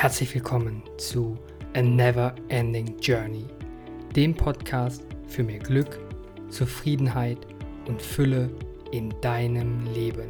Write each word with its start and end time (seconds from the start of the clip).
Herzlich 0.00 0.32
willkommen 0.32 0.84
zu 0.96 1.36
A 1.74 1.82
Never 1.82 2.32
Ending 2.50 3.00
Journey, 3.00 3.44
dem 4.14 4.32
Podcast 4.32 5.02
für 5.26 5.42
mehr 5.42 5.58
Glück, 5.58 5.98
Zufriedenheit 6.50 7.38
und 7.88 8.00
Fülle 8.00 8.48
in 8.92 9.12
deinem 9.20 9.92
Leben. 9.92 10.28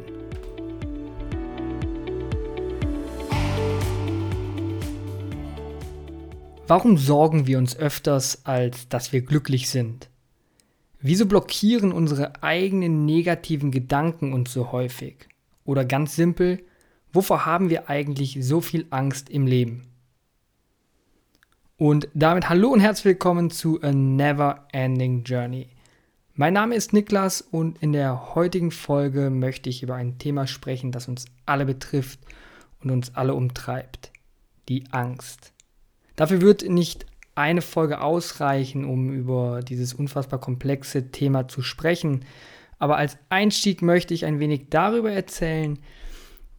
Warum 6.65 6.97
sorgen 6.97 7.45
wir 7.45 7.59
uns 7.59 7.77
öfters, 7.77 8.47
als 8.47 8.89
dass 8.89 9.13
wir 9.13 9.21
glücklich 9.21 9.69
sind? 9.69 10.09
Wieso 10.99 11.27
blockieren 11.27 11.91
unsere 11.91 12.41
eigenen 12.41 13.05
negativen 13.05 13.69
Gedanken 13.69 14.33
uns 14.33 14.51
so 14.51 14.71
häufig? 14.71 15.29
Oder 15.63 15.85
ganz 15.85 16.15
simpel, 16.15 16.65
wovor 17.13 17.45
haben 17.45 17.69
wir 17.69 17.89
eigentlich 17.89 18.37
so 18.41 18.61
viel 18.61 18.85
Angst 18.89 19.29
im 19.29 19.47
Leben? 19.47 19.85
Und 21.77 22.09
damit 22.13 22.49
hallo 22.49 22.69
und 22.69 22.81
herzlich 22.81 23.05
willkommen 23.05 23.49
zu 23.49 23.81
A 23.81 23.91
Never 23.91 24.67
Ending 24.73 25.23
Journey. 25.23 25.69
Mein 26.33 26.53
Name 26.53 26.75
ist 26.75 26.93
Niklas 26.93 27.41
und 27.41 27.81
in 27.81 27.93
der 27.93 28.35
heutigen 28.35 28.71
Folge 28.71 29.29
möchte 29.29 29.69
ich 29.69 29.83
über 29.83 29.95
ein 29.95 30.17
Thema 30.17 30.47
sprechen, 30.47 30.91
das 30.91 31.07
uns 31.07 31.25
alle 31.45 31.65
betrifft 31.65 32.19
und 32.81 32.91
uns 32.91 33.15
alle 33.15 33.33
umtreibt. 33.33 34.11
Die 34.67 34.83
Angst. 34.91 35.53
Dafür 36.15 36.41
wird 36.41 36.67
nicht 36.69 37.05
eine 37.35 37.61
Folge 37.61 38.01
ausreichen, 38.01 38.83
um 38.85 39.11
über 39.13 39.61
dieses 39.61 39.93
unfassbar 39.93 40.39
komplexe 40.39 41.11
Thema 41.11 41.47
zu 41.47 41.61
sprechen. 41.61 42.25
Aber 42.77 42.97
als 42.97 43.17
Einstieg 43.29 43.81
möchte 43.81 44.13
ich 44.13 44.25
ein 44.25 44.39
wenig 44.39 44.69
darüber 44.69 45.11
erzählen, 45.11 45.79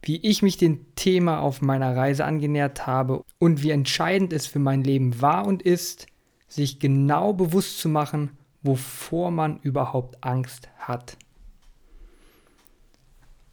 wie 0.01 0.17
ich 0.17 0.41
mich 0.41 0.57
dem 0.57 0.85
Thema 0.95 1.39
auf 1.39 1.61
meiner 1.61 1.95
Reise 1.95 2.25
angenähert 2.25 2.87
habe 2.87 3.23
und 3.37 3.61
wie 3.63 3.71
entscheidend 3.71 4.33
es 4.33 4.47
für 4.47 4.59
mein 4.59 4.83
Leben 4.83 5.21
war 5.21 5.45
und 5.45 5.61
ist, 5.61 6.07
sich 6.47 6.79
genau 6.79 7.33
bewusst 7.33 7.79
zu 7.79 7.87
machen, 7.87 8.31
wovor 8.63 9.31
man 9.31 9.59
überhaupt 9.61 10.23
Angst 10.23 10.69
hat. 10.77 11.17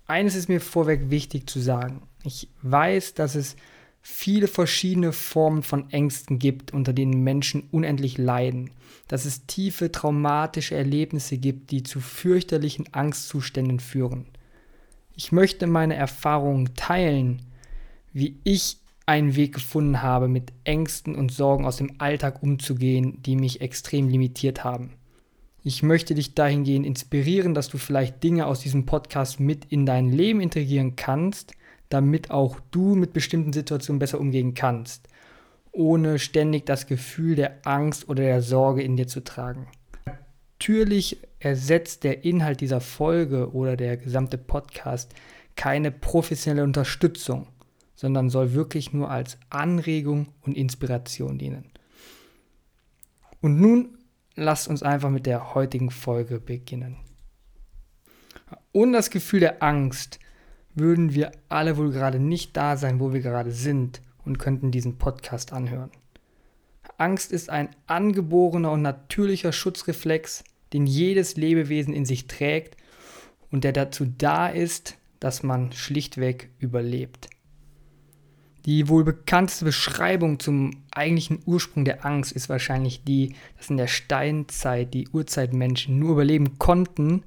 Eines 0.06 0.34
ist 0.34 0.48
mir 0.48 0.60
vorweg 0.60 1.10
wichtig 1.10 1.48
zu 1.48 1.60
sagen. 1.60 2.02
Ich 2.24 2.48
weiß, 2.62 3.14
dass 3.14 3.34
es 3.34 3.56
viele 4.00 4.48
verschiedene 4.48 5.12
Formen 5.12 5.62
von 5.62 5.90
Ängsten 5.90 6.38
gibt, 6.38 6.72
unter 6.72 6.94
denen 6.94 7.22
Menschen 7.22 7.68
unendlich 7.70 8.16
leiden, 8.16 8.70
dass 9.06 9.26
es 9.26 9.46
tiefe 9.46 9.92
traumatische 9.92 10.74
Erlebnisse 10.74 11.36
gibt, 11.36 11.70
die 11.70 11.82
zu 11.82 12.00
fürchterlichen 12.00 12.92
Angstzuständen 12.94 13.80
führen. 13.80 14.26
Ich 15.18 15.32
möchte 15.32 15.66
meine 15.66 15.96
Erfahrungen 15.96 16.76
teilen, 16.76 17.42
wie 18.12 18.38
ich 18.44 18.76
einen 19.04 19.34
Weg 19.34 19.52
gefunden 19.52 20.00
habe, 20.00 20.28
mit 20.28 20.52
Ängsten 20.62 21.16
und 21.16 21.32
Sorgen 21.32 21.66
aus 21.66 21.78
dem 21.78 22.00
Alltag 22.00 22.40
umzugehen, 22.40 23.20
die 23.24 23.34
mich 23.34 23.60
extrem 23.60 24.08
limitiert 24.08 24.62
haben. 24.62 24.92
Ich 25.64 25.82
möchte 25.82 26.14
dich 26.14 26.36
dahingehend 26.36 26.86
inspirieren, 26.86 27.52
dass 27.52 27.68
du 27.68 27.78
vielleicht 27.78 28.22
Dinge 28.22 28.46
aus 28.46 28.60
diesem 28.60 28.86
Podcast 28.86 29.40
mit 29.40 29.64
in 29.64 29.86
dein 29.86 30.12
Leben 30.12 30.40
integrieren 30.40 30.94
kannst, 30.94 31.52
damit 31.88 32.30
auch 32.30 32.60
du 32.70 32.94
mit 32.94 33.12
bestimmten 33.12 33.52
Situationen 33.52 33.98
besser 33.98 34.20
umgehen 34.20 34.54
kannst, 34.54 35.08
ohne 35.72 36.20
ständig 36.20 36.64
das 36.64 36.86
Gefühl 36.86 37.34
der 37.34 37.66
Angst 37.66 38.08
oder 38.08 38.22
der 38.22 38.40
Sorge 38.40 38.82
in 38.82 38.96
dir 38.96 39.08
zu 39.08 39.24
tragen. 39.24 39.66
Natürlich 40.60 41.18
ersetzt 41.38 42.04
der 42.04 42.24
Inhalt 42.24 42.60
dieser 42.60 42.80
Folge 42.80 43.52
oder 43.52 43.76
der 43.76 43.96
gesamte 43.96 44.38
Podcast 44.38 45.14
keine 45.56 45.90
professionelle 45.90 46.64
Unterstützung, 46.64 47.48
sondern 47.94 48.30
soll 48.30 48.52
wirklich 48.54 48.92
nur 48.92 49.10
als 49.10 49.38
Anregung 49.50 50.28
und 50.42 50.56
Inspiration 50.56 51.38
dienen. 51.38 51.70
Und 53.40 53.60
nun 53.60 53.98
lasst 54.34 54.68
uns 54.68 54.82
einfach 54.82 55.10
mit 55.10 55.26
der 55.26 55.54
heutigen 55.54 55.90
Folge 55.90 56.40
beginnen. 56.40 56.96
Ohne 58.72 58.92
das 58.92 59.10
Gefühl 59.10 59.40
der 59.40 59.62
Angst 59.62 60.18
würden 60.74 61.14
wir 61.14 61.32
alle 61.48 61.76
wohl 61.76 61.90
gerade 61.90 62.20
nicht 62.20 62.56
da 62.56 62.76
sein, 62.76 63.00
wo 63.00 63.12
wir 63.12 63.20
gerade 63.20 63.50
sind 63.50 64.00
und 64.24 64.38
könnten 64.38 64.70
diesen 64.70 64.98
Podcast 64.98 65.52
anhören. 65.52 65.90
Angst 66.98 67.32
ist 67.32 67.50
ein 67.50 67.70
angeborener 67.86 68.72
und 68.72 68.82
natürlicher 68.82 69.52
Schutzreflex, 69.52 70.44
den 70.72 70.86
jedes 70.86 71.36
Lebewesen 71.36 71.94
in 71.94 72.04
sich 72.04 72.26
trägt 72.26 72.76
und 73.50 73.64
der 73.64 73.72
dazu 73.72 74.06
da 74.06 74.48
ist, 74.48 74.96
dass 75.20 75.42
man 75.42 75.72
schlichtweg 75.72 76.50
überlebt. 76.58 77.28
Die 78.66 78.88
wohl 78.88 79.02
bekannteste 79.02 79.64
Beschreibung 79.64 80.40
zum 80.40 80.82
eigentlichen 80.90 81.40
Ursprung 81.46 81.84
der 81.84 82.04
Angst 82.04 82.32
ist 82.32 82.48
wahrscheinlich 82.48 83.02
die, 83.04 83.34
dass 83.56 83.70
in 83.70 83.78
der 83.78 83.86
Steinzeit 83.86 84.92
die 84.92 85.08
Urzeitmenschen 85.08 85.98
nur 85.98 86.12
überleben 86.12 86.58
konnten, 86.58 87.22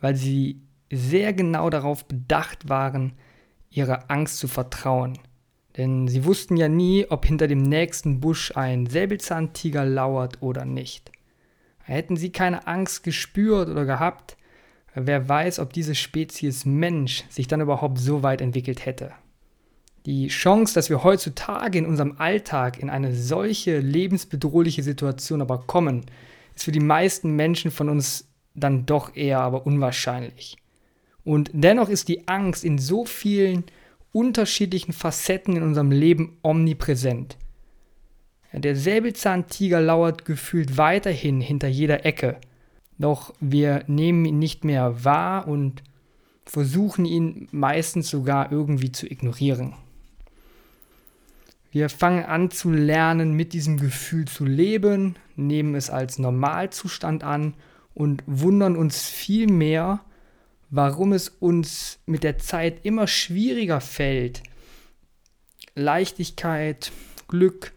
weil 0.00 0.16
sie 0.16 0.60
sehr 0.90 1.32
genau 1.32 1.70
darauf 1.70 2.06
bedacht 2.06 2.68
waren, 2.68 3.12
ihrer 3.70 4.10
Angst 4.10 4.38
zu 4.38 4.48
vertrauen. 4.48 5.18
Denn 5.76 6.08
sie 6.08 6.24
wussten 6.24 6.56
ja 6.56 6.68
nie, 6.68 7.06
ob 7.08 7.24
hinter 7.24 7.46
dem 7.46 7.62
nächsten 7.62 8.18
Busch 8.20 8.56
ein 8.56 8.86
Säbelzahntiger 8.86 9.84
lauert 9.84 10.42
oder 10.42 10.64
nicht. 10.64 11.12
Hätten 11.90 12.16
sie 12.16 12.30
keine 12.30 12.66
Angst 12.66 13.02
gespürt 13.02 13.68
oder 13.68 13.84
gehabt, 13.84 14.36
wer 14.94 15.28
weiß, 15.28 15.58
ob 15.58 15.72
diese 15.72 15.94
Spezies 15.94 16.64
Mensch 16.64 17.24
sich 17.28 17.48
dann 17.48 17.60
überhaupt 17.60 17.98
so 17.98 18.22
weit 18.22 18.40
entwickelt 18.40 18.86
hätte. 18.86 19.12
Die 20.06 20.28
Chance, 20.28 20.72
dass 20.72 20.88
wir 20.88 21.04
heutzutage 21.04 21.78
in 21.78 21.86
unserem 21.86 22.16
Alltag 22.18 22.78
in 22.78 22.90
eine 22.90 23.14
solche 23.14 23.80
lebensbedrohliche 23.80 24.82
Situation 24.82 25.42
aber 25.42 25.58
kommen, 25.66 26.06
ist 26.54 26.64
für 26.64 26.72
die 26.72 26.80
meisten 26.80 27.36
Menschen 27.36 27.70
von 27.70 27.88
uns 27.88 28.28
dann 28.54 28.86
doch 28.86 29.14
eher 29.14 29.40
aber 29.40 29.66
unwahrscheinlich. 29.66 30.56
Und 31.24 31.50
dennoch 31.52 31.88
ist 31.88 32.08
die 32.08 32.28
Angst 32.28 32.64
in 32.64 32.78
so 32.78 33.04
vielen 33.04 33.64
unterschiedlichen 34.12 34.92
Facetten 34.92 35.56
in 35.56 35.62
unserem 35.62 35.90
Leben 35.90 36.38
omnipräsent. 36.42 37.36
Der 38.52 38.74
Säbelzahntiger 38.74 39.80
lauert 39.80 40.24
gefühlt 40.24 40.76
weiterhin 40.76 41.40
hinter 41.40 41.68
jeder 41.68 42.04
Ecke, 42.04 42.36
doch 42.98 43.32
wir 43.40 43.84
nehmen 43.86 44.24
ihn 44.24 44.38
nicht 44.38 44.64
mehr 44.64 45.04
wahr 45.04 45.46
und 45.46 45.82
versuchen 46.44 47.04
ihn 47.04 47.48
meistens 47.52 48.10
sogar 48.10 48.50
irgendwie 48.50 48.90
zu 48.90 49.06
ignorieren. 49.06 49.74
Wir 51.70 51.88
fangen 51.88 52.24
an 52.24 52.50
zu 52.50 52.70
lernen, 52.72 53.34
mit 53.34 53.52
diesem 53.52 53.78
Gefühl 53.78 54.26
zu 54.26 54.44
leben, 54.44 55.14
nehmen 55.36 55.76
es 55.76 55.88
als 55.88 56.18
Normalzustand 56.18 57.22
an 57.22 57.54
und 57.94 58.24
wundern 58.26 58.76
uns 58.76 59.04
viel 59.04 59.46
mehr, 59.46 60.00
warum 60.70 61.12
es 61.12 61.28
uns 61.28 62.00
mit 62.06 62.24
der 62.24 62.38
Zeit 62.38 62.84
immer 62.84 63.06
schwieriger 63.06 63.80
fällt, 63.80 64.42
Leichtigkeit, 65.76 66.90
Glück 67.28 67.72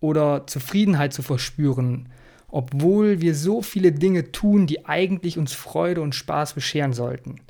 oder 0.00 0.46
Zufriedenheit 0.46 1.12
zu 1.12 1.22
verspüren, 1.22 2.08
obwohl 2.48 3.20
wir 3.20 3.34
so 3.34 3.62
viele 3.62 3.92
Dinge 3.92 4.32
tun, 4.32 4.66
die 4.66 4.86
eigentlich 4.86 5.38
uns 5.38 5.52
Freude 5.52 6.00
und 6.00 6.14
Spaß 6.14 6.54
bescheren 6.54 6.92
sollten. 6.92 7.40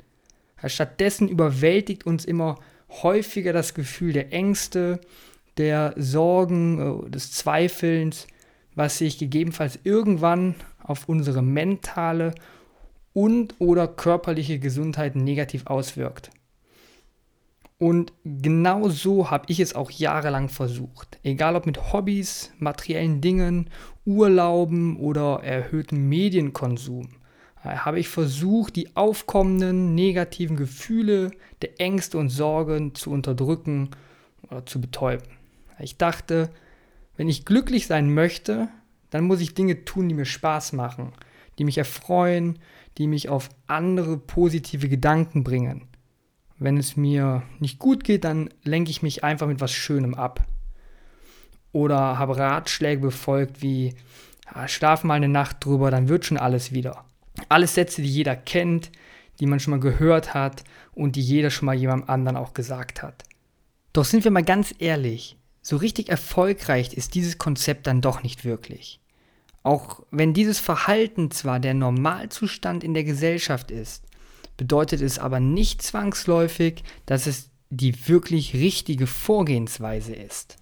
Stattdessen 0.65 1.27
überwältigt 1.27 2.05
uns 2.05 2.25
immer 2.25 2.59
häufiger 2.89 3.53
das 3.53 3.73
Gefühl 3.73 4.13
der 4.13 4.31
Ängste, 4.31 4.99
der 5.57 5.93
Sorgen, 5.97 7.05
äh, 7.05 7.09
des 7.09 7.31
Zweifelns, 7.31 8.27
was 8.75 8.97
sich 8.97 9.17
gegebenenfalls 9.17 9.79
irgendwann 9.83 10.55
auf 10.79 11.09
unsere 11.09 11.41
mentale 11.41 12.33
und 13.13 13.55
oder 13.59 13.87
körperliche 13.87 14.59
Gesundheit 14.59 15.15
negativ 15.15 15.67
auswirkt. 15.67 16.31
Und 17.81 18.13
genau 18.23 18.89
so 18.89 19.31
habe 19.31 19.45
ich 19.47 19.59
es 19.59 19.73
auch 19.73 19.89
jahrelang 19.89 20.49
versucht. 20.49 21.17
Egal 21.23 21.55
ob 21.55 21.65
mit 21.65 21.91
Hobbys, 21.91 22.53
materiellen 22.59 23.21
Dingen, 23.21 23.71
Urlauben 24.05 24.97
oder 24.97 25.43
erhöhtem 25.43 26.07
Medienkonsum, 26.07 27.09
äh, 27.63 27.69
habe 27.69 27.99
ich 27.99 28.07
versucht, 28.07 28.75
die 28.75 28.95
aufkommenden 28.95 29.95
negativen 29.95 30.57
Gefühle 30.57 31.31
der 31.63 31.81
Ängste 31.81 32.19
und 32.19 32.29
Sorgen 32.29 32.93
zu 32.93 33.09
unterdrücken 33.09 33.89
oder 34.43 34.63
zu 34.67 34.79
betäuben. 34.79 35.25
Ich 35.79 35.97
dachte, 35.97 36.51
wenn 37.17 37.29
ich 37.29 37.45
glücklich 37.45 37.87
sein 37.87 38.13
möchte, 38.13 38.67
dann 39.09 39.23
muss 39.23 39.41
ich 39.41 39.55
Dinge 39.55 39.85
tun, 39.85 40.07
die 40.07 40.13
mir 40.13 40.25
Spaß 40.25 40.73
machen, 40.73 41.13
die 41.57 41.63
mich 41.63 41.79
erfreuen, 41.79 42.59
die 42.99 43.07
mich 43.07 43.27
auf 43.27 43.49
andere 43.65 44.19
positive 44.19 44.87
Gedanken 44.87 45.43
bringen. 45.43 45.87
Wenn 46.61 46.77
es 46.77 46.95
mir 46.95 47.41
nicht 47.57 47.79
gut 47.79 48.03
geht, 48.03 48.23
dann 48.23 48.51
lenke 48.63 48.91
ich 48.91 49.01
mich 49.01 49.23
einfach 49.23 49.47
mit 49.47 49.61
was 49.61 49.71
Schönem 49.71 50.13
ab. 50.13 50.45
Oder 51.71 52.19
habe 52.19 52.37
Ratschläge 52.37 53.01
befolgt 53.01 53.63
wie, 53.63 53.95
schlaf 54.67 55.03
mal 55.03 55.15
eine 55.15 55.27
Nacht 55.27 55.65
drüber, 55.65 55.89
dann 55.89 56.07
wird 56.07 56.23
schon 56.23 56.37
alles 56.37 56.71
wieder. 56.71 57.03
Alles 57.49 57.73
Sätze, 57.73 58.03
die 58.03 58.07
jeder 58.07 58.35
kennt, 58.35 58.91
die 59.39 59.47
man 59.47 59.59
schon 59.59 59.71
mal 59.71 59.79
gehört 59.79 60.35
hat 60.35 60.63
und 60.93 61.15
die 61.15 61.21
jeder 61.21 61.49
schon 61.49 61.65
mal 61.65 61.73
jemandem 61.73 62.11
anderen 62.11 62.37
auch 62.37 62.53
gesagt 62.53 63.01
hat. 63.01 63.23
Doch 63.91 64.05
sind 64.05 64.23
wir 64.23 64.29
mal 64.29 64.43
ganz 64.43 64.75
ehrlich, 64.77 65.37
so 65.63 65.77
richtig 65.77 66.09
erfolgreich 66.09 66.93
ist 66.93 67.15
dieses 67.15 67.39
Konzept 67.39 67.87
dann 67.87 68.01
doch 68.01 68.21
nicht 68.21 68.45
wirklich. 68.45 68.99
Auch 69.63 70.03
wenn 70.11 70.35
dieses 70.35 70.59
Verhalten 70.59 71.31
zwar 71.31 71.59
der 71.59 71.73
Normalzustand 71.73 72.83
in 72.83 72.93
der 72.93 73.03
Gesellschaft 73.03 73.71
ist, 73.71 74.03
bedeutet 74.61 75.01
es 75.01 75.17
aber 75.17 75.39
nicht 75.39 75.81
zwangsläufig, 75.81 76.83
dass 77.07 77.25
es 77.25 77.49
die 77.71 78.07
wirklich 78.07 78.53
richtige 78.53 79.07
Vorgehensweise 79.07 80.13
ist. 80.13 80.57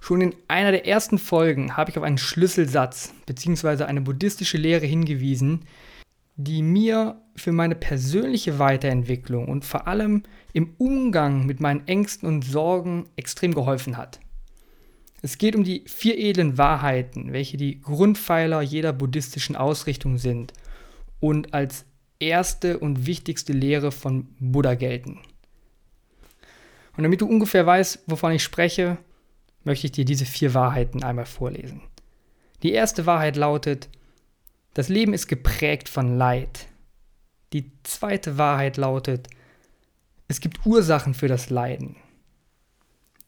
Schon 0.00 0.20
in 0.20 0.34
einer 0.46 0.70
der 0.70 0.86
ersten 0.86 1.18
Folgen 1.18 1.76
habe 1.76 1.90
ich 1.90 1.98
auf 1.98 2.04
einen 2.04 2.18
Schlüsselsatz 2.18 3.12
bzw. 3.26 3.82
eine 3.86 4.02
buddhistische 4.02 4.56
Lehre 4.56 4.86
hingewiesen, 4.86 5.64
die 6.36 6.62
mir 6.62 7.20
für 7.34 7.50
meine 7.50 7.74
persönliche 7.74 8.60
Weiterentwicklung 8.60 9.48
und 9.48 9.64
vor 9.64 9.88
allem 9.88 10.22
im 10.52 10.74
Umgang 10.78 11.44
mit 11.44 11.58
meinen 11.58 11.88
Ängsten 11.88 12.28
und 12.28 12.44
Sorgen 12.44 13.08
extrem 13.16 13.52
geholfen 13.52 13.96
hat. 13.96 14.20
Es 15.22 15.38
geht 15.38 15.56
um 15.56 15.64
die 15.64 15.82
vier 15.88 16.16
edlen 16.16 16.56
Wahrheiten, 16.56 17.32
welche 17.32 17.56
die 17.56 17.80
Grundpfeiler 17.80 18.62
jeder 18.62 18.92
buddhistischen 18.92 19.56
Ausrichtung 19.56 20.18
sind 20.18 20.52
und 21.18 21.52
als 21.52 21.84
erste 22.22 22.78
und 22.78 23.06
wichtigste 23.06 23.52
Lehre 23.52 23.92
von 23.92 24.28
Buddha 24.38 24.74
gelten. 24.74 25.20
Und 26.96 27.02
damit 27.04 27.20
du 27.20 27.26
ungefähr 27.26 27.66
weißt, 27.66 28.04
wovon 28.06 28.32
ich 28.32 28.42
spreche, 28.42 28.98
möchte 29.64 29.86
ich 29.86 29.92
dir 29.92 30.04
diese 30.04 30.26
vier 30.26 30.54
Wahrheiten 30.54 31.02
einmal 31.02 31.26
vorlesen. 31.26 31.82
Die 32.62 32.72
erste 32.72 33.06
Wahrheit 33.06 33.36
lautet, 33.36 33.88
das 34.74 34.88
Leben 34.88 35.14
ist 35.14 35.26
geprägt 35.26 35.88
von 35.88 36.16
Leid. 36.16 36.66
Die 37.52 37.70
zweite 37.82 38.38
Wahrheit 38.38 38.76
lautet, 38.76 39.28
es 40.28 40.40
gibt 40.40 40.64
Ursachen 40.64 41.14
für 41.14 41.28
das 41.28 41.50
Leiden. 41.50 41.96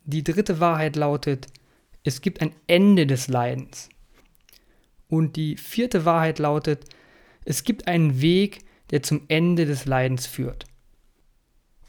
Die 0.04 0.24
dritte 0.24 0.60
Wahrheit 0.60 0.96
lautet, 0.96 1.48
es 2.02 2.20
gibt 2.20 2.40
ein 2.40 2.54
Ende 2.66 3.06
des 3.06 3.28
Leidens. 3.28 3.88
Und 5.08 5.36
die 5.36 5.56
vierte 5.56 6.04
Wahrheit 6.04 6.38
lautet, 6.38 6.84
es 7.44 7.64
gibt 7.64 7.88
einen 7.88 8.20
Weg, 8.20 8.63
der 8.90 9.02
zum 9.02 9.22
Ende 9.28 9.66
des 9.66 9.86
Leidens 9.86 10.26
führt. 10.26 10.64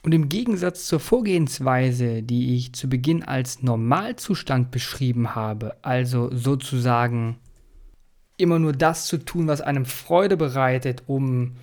Und 0.03 0.13
im 0.13 0.29
Gegensatz 0.29 0.85
zur 0.85 0.99
Vorgehensweise, 0.99 2.21
die 2.21 2.55
ich 2.55 2.73
zu 2.73 2.87
Beginn 2.87 3.23
als 3.23 3.63
Normalzustand 3.63 4.69
beschrieben 4.69 5.33
habe, 5.33 5.77
also 5.81 6.29
sozusagen 6.31 7.37
immer 8.37 8.59
nur 8.59 8.73
das 8.73 9.07
zu 9.07 9.17
tun, 9.17 9.47
was 9.47 9.61
einem 9.61 9.85
Freude 9.85 10.37
bereitet, 10.37 11.03
um 11.07 11.53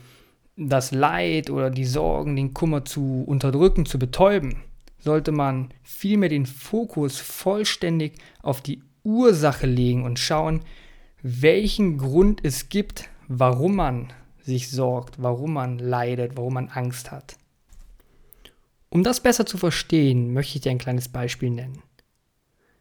das 0.57 0.91
Leid 0.91 1.51
oder 1.51 1.71
die 1.71 1.85
Sorgen, 1.85 2.35
den 2.35 2.53
Kummer 2.53 2.85
zu 2.85 3.23
unterdrücken, 3.27 3.87
zu 3.87 3.99
betäuben, 3.99 4.57
sollte 4.99 5.33
man 5.33 5.73
vielmehr 5.83 6.29
den 6.29 6.47
Fokus 6.47 7.19
vollständig 7.19 8.15
auf 8.43 8.61
die 8.61 8.83
Ursache 9.05 9.67
legen 9.67 10.05
und 10.05 10.19
schauen, 10.19 10.61
welchen 11.23 11.99
Grund 11.99 12.41
es 12.45 12.69
gibt, 12.69 13.09
warum 13.29 13.77
man 13.77 14.13
sich 14.45 14.71
sorgt, 14.71 15.23
warum 15.23 15.55
man 15.55 15.79
leidet, 15.79 16.37
warum 16.37 16.55
man 16.55 16.69
Angst 16.69 17.11
hat. 17.11 17.37
Um 18.91 19.03
das 19.03 19.21
besser 19.21 19.47
zu 19.47 19.57
verstehen, 19.57 20.33
möchte 20.33 20.57
ich 20.57 20.63
dir 20.63 20.71
ein 20.71 20.79
kleines 20.79 21.09
Beispiel 21.09 21.51
nennen. 21.51 21.83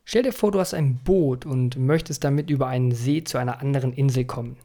Stell 0.03 0.23
dir 0.23 0.33
vor, 0.33 0.51
du 0.51 0.59
hast 0.59 0.73
ein 0.73 0.97
Boot 0.97 1.45
und 1.45 1.77
möchtest 1.77 2.23
damit 2.23 2.49
über 2.49 2.67
einen 2.67 2.91
See 2.91 3.23
zu 3.23 3.37
einer 3.37 3.61
anderen 3.61 3.93
Insel 3.93 4.25
kommen. 4.25 4.57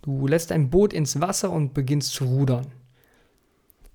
Du 0.00 0.26
lässt 0.26 0.50
dein 0.50 0.70
Boot 0.70 0.92
ins 0.92 1.20
Wasser 1.20 1.50
und 1.50 1.74
beginnst 1.74 2.12
zu 2.12 2.24
rudern. 2.24 2.66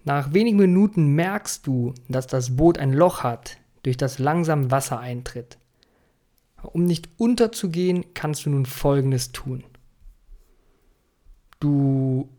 Nach 0.04 0.34
wenigen 0.34 0.58
Minuten 0.58 1.16
merkst 1.16 1.66
du, 1.68 1.94
dass 2.08 2.28
das 2.28 2.56
Boot 2.56 2.78
ein 2.78 2.94
Loch 2.94 3.24
hat, 3.24 3.58
durch 3.84 3.98
das 3.98 4.20
langsam 4.20 4.72
Wasser 4.72 5.00
eintritt. 5.00 5.58
Um 6.62 6.84
nicht 6.84 7.10
unterzugehen, 7.18 8.06
kannst 8.14 8.46
du 8.46 8.50
nun 8.50 8.66
Folgendes 8.66 9.32
tun. 9.32 9.64
Du 11.60 12.30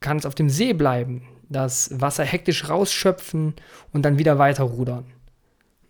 kannst 0.00 0.26
auf 0.26 0.34
dem 0.34 0.48
See 0.48 0.72
bleiben, 0.72 1.22
das 1.48 2.00
Wasser 2.00 2.24
hektisch 2.24 2.68
rausschöpfen 2.68 3.54
und 3.92 4.02
dann 4.02 4.18
wieder 4.18 4.38
weiter 4.38 4.64
rudern. 4.64 5.06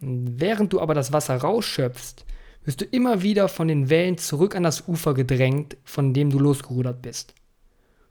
Während 0.00 0.72
du 0.72 0.80
aber 0.80 0.94
das 0.94 1.12
Wasser 1.12 1.36
rausschöpfst, 1.36 2.24
wirst 2.64 2.80
du 2.80 2.84
immer 2.84 3.22
wieder 3.22 3.48
von 3.48 3.68
den 3.68 3.90
Wellen 3.90 4.18
zurück 4.18 4.56
an 4.56 4.62
das 4.62 4.88
Ufer 4.88 5.14
gedrängt, 5.14 5.76
von 5.84 6.14
dem 6.14 6.30
du 6.30 6.38
losgerudert 6.38 7.02
bist. 7.02 7.34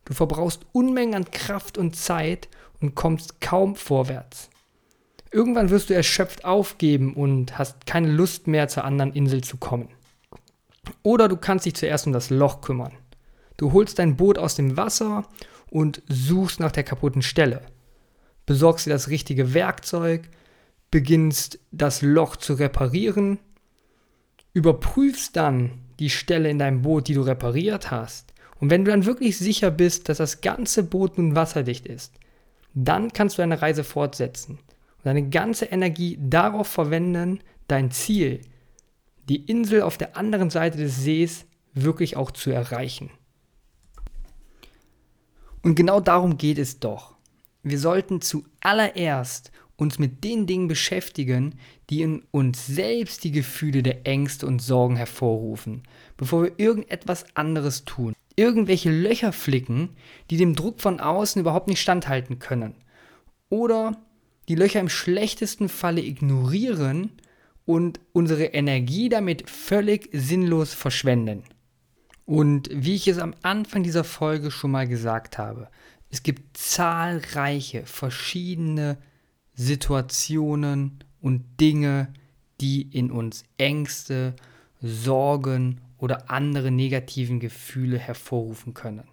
Du 0.05 0.13
verbrauchst 0.13 0.65
Unmengen 0.71 1.15
an 1.15 1.31
Kraft 1.31 1.77
und 1.77 1.95
Zeit 1.95 2.49
und 2.81 2.95
kommst 2.95 3.41
kaum 3.41 3.75
vorwärts. 3.75 4.49
Irgendwann 5.31 5.69
wirst 5.69 5.89
du 5.89 5.95
erschöpft 5.95 6.45
aufgeben 6.45 7.13
und 7.13 7.57
hast 7.57 7.85
keine 7.85 8.11
Lust 8.11 8.47
mehr 8.47 8.67
zur 8.67 8.83
anderen 8.83 9.13
Insel 9.13 9.43
zu 9.43 9.57
kommen. 9.57 9.89
Oder 11.01 11.27
du 11.27 11.37
kannst 11.37 11.65
dich 11.65 11.75
zuerst 11.75 12.05
um 12.05 12.13
das 12.13 12.29
Loch 12.29 12.61
kümmern. 12.61 12.91
Du 13.57 13.73
holst 13.73 13.99
dein 13.99 14.15
Boot 14.15 14.37
aus 14.37 14.55
dem 14.55 14.77
Wasser 14.77 15.27
und 15.69 16.01
suchst 16.07 16.59
nach 16.59 16.71
der 16.71 16.83
kaputten 16.83 17.21
Stelle. 17.21 17.61
Besorgst 18.45 18.85
dir 18.85 18.91
das 18.91 19.09
richtige 19.09 19.53
Werkzeug, 19.53 20.29
beginnst 20.91 21.59
das 21.71 22.01
Loch 22.01 22.35
zu 22.35 22.53
reparieren, 22.53 23.39
überprüfst 24.53 25.31
dann 25.33 25.71
die 25.99 26.09
Stelle 26.09 26.49
in 26.49 26.59
deinem 26.59 26.81
Boot, 26.81 27.07
die 27.07 27.13
du 27.13 27.21
repariert 27.21 27.91
hast. 27.91 28.33
Und 28.59 28.69
wenn 28.69 28.85
du 28.85 28.91
dann 28.91 29.05
wirklich 29.05 29.37
sicher 29.37 29.71
bist, 29.71 30.09
dass 30.09 30.17
das 30.17 30.41
ganze 30.41 30.83
Boot 30.83 31.17
nun 31.17 31.35
wasserdicht 31.35 31.87
ist, 31.87 32.13
dann 32.73 33.11
kannst 33.13 33.37
du 33.37 33.41
deine 33.41 33.61
Reise 33.61 33.83
fortsetzen 33.83 34.59
und 34.59 35.05
deine 35.05 35.29
ganze 35.29 35.65
Energie 35.65 36.17
darauf 36.21 36.67
verwenden, 36.67 37.39
dein 37.67 37.91
Ziel, 37.91 38.41
die 39.29 39.45
Insel 39.45 39.81
auf 39.81 39.97
der 39.97 40.17
anderen 40.17 40.49
Seite 40.49 40.77
des 40.77 40.97
Sees, 40.97 41.45
wirklich 41.73 42.17
auch 42.17 42.31
zu 42.31 42.51
erreichen. 42.51 43.09
Und 45.63 45.75
genau 45.75 45.99
darum 45.99 46.37
geht 46.37 46.59
es 46.59 46.79
doch. 46.79 47.15
Wir 47.63 47.79
sollten 47.79 48.21
zuallererst 48.21 49.51
uns 49.77 49.97
mit 49.97 50.23
den 50.23 50.45
Dingen 50.45 50.67
beschäftigen, 50.67 51.55
die 51.89 52.01
in 52.01 52.23
uns 52.31 52.67
selbst 52.67 53.23
die 53.23 53.31
Gefühle 53.31 53.81
der 53.81 54.05
Ängste 54.05 54.45
und 54.45 54.61
Sorgen 54.61 54.97
hervorrufen, 54.97 55.83
bevor 56.17 56.43
wir 56.43 56.51
irgendetwas 56.57 57.25
anderes 57.35 57.85
tun. 57.85 58.13
Irgendwelche 58.35 58.91
Löcher 58.91 59.31
flicken, 59.31 59.89
die 60.29 60.37
dem 60.37 60.55
Druck 60.55 60.81
von 60.81 60.99
außen 60.99 61.39
überhaupt 61.39 61.67
nicht 61.67 61.81
standhalten 61.81 62.39
können. 62.39 62.75
Oder 63.49 64.01
die 64.49 64.55
Löcher 64.55 64.79
im 64.79 64.89
schlechtesten 64.89 65.69
Falle 65.69 66.01
ignorieren 66.01 67.11
und 67.65 68.01
unsere 68.11 68.45
Energie 68.45 69.07
damit 69.07 69.49
völlig 69.49 70.09
sinnlos 70.11 70.73
verschwenden. 70.73 71.43
Und 72.25 72.69
wie 72.71 72.95
ich 72.95 73.07
es 73.07 73.17
am 73.17 73.35
Anfang 73.41 73.83
dieser 73.83 74.03
Folge 74.03 74.51
schon 74.51 74.71
mal 74.71 74.87
gesagt 74.87 75.37
habe, 75.37 75.69
es 76.09 76.23
gibt 76.23 76.57
zahlreiche 76.57 77.85
verschiedene 77.85 78.97
Situationen 79.55 81.03
und 81.21 81.43
Dinge, 81.59 82.13
die 82.61 82.83
in 82.83 83.11
uns 83.11 83.43
Ängste, 83.57 84.35
Sorgen 84.81 85.81
oder 85.97 86.29
andere 86.29 86.69
negativen 86.69 87.39
Gefühle 87.39 87.97
hervorrufen 87.97 88.73
können. 88.73 89.07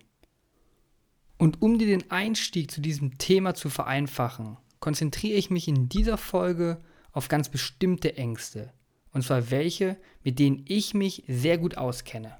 Und 1.38 1.62
um 1.62 1.78
dir 1.78 1.86
den 1.86 2.10
Einstieg 2.10 2.70
zu 2.70 2.80
diesem 2.80 3.16
Thema 3.16 3.54
zu 3.54 3.70
vereinfachen, 3.70 4.58
konzentriere 4.78 5.38
ich 5.38 5.48
mich 5.48 5.68
in 5.68 5.88
dieser 5.88 6.18
Folge 6.18 6.80
auf 7.12 7.28
ganz 7.28 7.48
bestimmte 7.48 8.16
Ängste. 8.16 8.72
Und 9.12 9.22
zwar 9.22 9.50
welche, 9.50 9.96
mit 10.22 10.38
denen 10.38 10.64
ich 10.68 10.92
mich 10.92 11.24
sehr 11.28 11.58
gut 11.58 11.78
auskenne. 11.78 12.39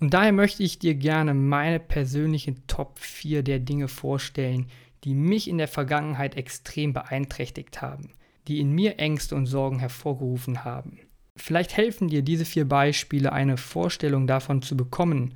Und 0.00 0.14
daher 0.14 0.32
möchte 0.32 0.62
ich 0.62 0.78
dir 0.78 0.94
gerne 0.94 1.34
meine 1.34 1.78
persönlichen 1.78 2.66
Top 2.66 2.98
4 2.98 3.42
der 3.42 3.58
Dinge 3.58 3.86
vorstellen, 3.86 4.66
die 5.04 5.14
mich 5.14 5.48
in 5.48 5.58
der 5.58 5.68
Vergangenheit 5.68 6.36
extrem 6.36 6.92
beeinträchtigt 6.92 7.82
haben, 7.82 8.10
die 8.48 8.60
in 8.60 8.72
mir 8.72 8.98
Ängste 8.98 9.34
und 9.34 9.46
Sorgen 9.46 9.78
hervorgerufen 9.78 10.64
haben. 10.64 10.98
Vielleicht 11.36 11.76
helfen 11.76 12.08
dir 12.08 12.22
diese 12.22 12.44
vier 12.44 12.66
Beispiele 12.66 13.32
eine 13.32 13.56
Vorstellung 13.56 14.26
davon 14.26 14.62
zu 14.62 14.76
bekommen, 14.76 15.34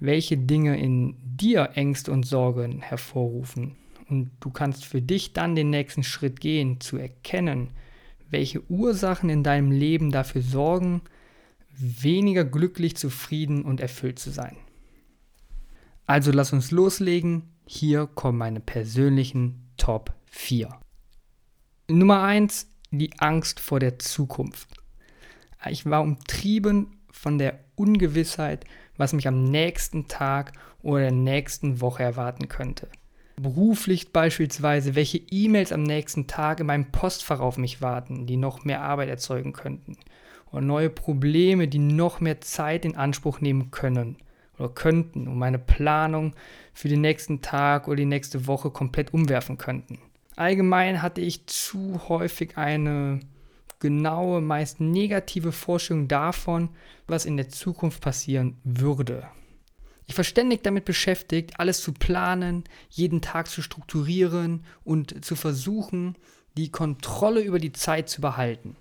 welche 0.00 0.36
Dinge 0.36 0.78
in 0.78 1.16
dir 1.22 1.70
Ängste 1.74 2.12
und 2.12 2.24
Sorgen 2.24 2.82
hervorrufen. 2.82 3.76
Und 4.08 4.30
du 4.40 4.50
kannst 4.50 4.84
für 4.84 5.02
dich 5.02 5.32
dann 5.32 5.54
den 5.54 5.70
nächsten 5.70 6.02
Schritt 6.02 6.40
gehen, 6.40 6.80
zu 6.80 6.98
erkennen, 6.98 7.70
welche 8.30 8.62
Ursachen 8.68 9.30
in 9.30 9.42
deinem 9.42 9.70
Leben 9.70 10.10
dafür 10.10 10.42
sorgen, 10.42 11.02
weniger 11.78 12.44
glücklich, 12.44 12.96
zufrieden 12.96 13.64
und 13.64 13.80
erfüllt 13.80 14.18
zu 14.18 14.30
sein. 14.30 14.56
Also 16.06 16.32
lass 16.32 16.52
uns 16.52 16.70
loslegen 16.70 17.54
hier 17.66 18.06
kommen 18.06 18.38
meine 18.38 18.60
persönlichen 18.60 19.70
Top 19.78 20.12
4. 20.26 20.68
Nummer 21.88 22.22
1, 22.22 22.70
die 22.90 23.18
Angst 23.18 23.58
vor 23.58 23.80
der 23.80 23.98
Zukunft. 23.98 24.68
Ich 25.70 25.86
war 25.86 26.02
umtrieben 26.02 26.98
von 27.10 27.38
der 27.38 27.58
Ungewissheit, 27.74 28.66
was 28.98 29.14
mich 29.14 29.26
am 29.26 29.44
nächsten 29.44 30.08
Tag 30.08 30.52
oder 30.82 31.00
der 31.00 31.12
nächsten 31.12 31.80
Woche 31.80 32.02
erwarten 32.02 32.48
könnte. 32.48 32.88
Beruflich 33.36 34.12
beispielsweise, 34.12 34.94
welche 34.94 35.18
E-Mails 35.30 35.72
am 35.72 35.82
nächsten 35.82 36.26
Tag 36.26 36.60
in 36.60 36.66
meinem 36.66 36.92
Postfach 36.92 37.40
auf 37.40 37.56
mich 37.56 37.80
warten, 37.80 38.26
die 38.26 38.36
noch 38.36 38.64
mehr 38.64 38.82
Arbeit 38.82 39.08
erzeugen 39.08 39.54
könnten. 39.54 39.96
Oder 40.54 40.62
neue 40.62 40.88
Probleme, 40.88 41.66
die 41.66 41.80
noch 41.80 42.20
mehr 42.20 42.40
Zeit 42.40 42.84
in 42.84 42.94
Anspruch 42.96 43.40
nehmen 43.40 43.72
können 43.72 44.18
oder 44.56 44.68
könnten 44.68 45.26
und 45.26 45.36
meine 45.36 45.58
Planung 45.58 46.36
für 46.72 46.88
den 46.88 47.00
nächsten 47.00 47.42
Tag 47.42 47.88
oder 47.88 47.96
die 47.96 48.04
nächste 48.04 48.46
Woche 48.46 48.70
komplett 48.70 49.12
umwerfen 49.12 49.58
könnten. 49.58 49.98
Allgemein 50.36 51.02
hatte 51.02 51.20
ich 51.20 51.46
zu 51.46 52.08
häufig 52.08 52.56
eine 52.56 53.18
genaue, 53.80 54.40
meist 54.40 54.80
negative 54.80 55.50
Vorstellung 55.50 56.06
davon, 56.06 56.68
was 57.08 57.26
in 57.26 57.36
der 57.36 57.48
Zukunft 57.48 58.00
passieren 58.00 58.56
würde. 58.62 59.26
Ich 60.06 60.16
war 60.16 60.24
ständig 60.24 60.62
damit 60.62 60.84
beschäftigt, 60.84 61.58
alles 61.58 61.80
zu 61.80 61.92
planen, 61.92 62.62
jeden 62.90 63.22
Tag 63.22 63.48
zu 63.48 63.60
strukturieren 63.60 64.64
und 64.84 65.24
zu 65.24 65.34
versuchen, 65.34 66.14
die 66.56 66.70
Kontrolle 66.70 67.40
über 67.40 67.58
die 67.58 67.72
Zeit 67.72 68.08
zu 68.08 68.20
behalten. 68.20 68.76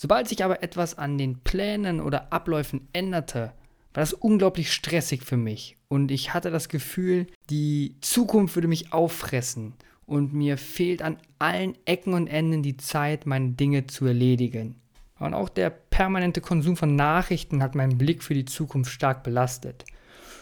Sobald 0.00 0.28
sich 0.28 0.44
aber 0.44 0.62
etwas 0.62 0.96
an 0.96 1.18
den 1.18 1.40
Plänen 1.40 2.00
oder 2.00 2.32
Abläufen 2.32 2.86
änderte, 2.92 3.52
war 3.92 4.02
das 4.02 4.12
unglaublich 4.12 4.72
stressig 4.72 5.24
für 5.24 5.36
mich 5.36 5.76
und 5.88 6.12
ich 6.12 6.32
hatte 6.32 6.52
das 6.52 6.68
Gefühl, 6.68 7.26
die 7.50 7.96
Zukunft 8.00 8.54
würde 8.54 8.68
mich 8.68 8.92
auffressen 8.92 9.74
und 10.06 10.32
mir 10.32 10.56
fehlt 10.56 11.02
an 11.02 11.16
allen 11.40 11.74
Ecken 11.84 12.14
und 12.14 12.28
Enden 12.28 12.62
die 12.62 12.76
Zeit, 12.76 13.26
meine 13.26 13.50
Dinge 13.50 13.88
zu 13.88 14.06
erledigen. 14.06 14.76
Und 15.18 15.34
auch 15.34 15.48
der 15.48 15.70
permanente 15.70 16.40
Konsum 16.40 16.76
von 16.76 16.94
Nachrichten 16.94 17.60
hat 17.60 17.74
meinen 17.74 17.98
Blick 17.98 18.22
für 18.22 18.34
die 18.34 18.44
Zukunft 18.44 18.92
stark 18.92 19.24
belastet. 19.24 19.84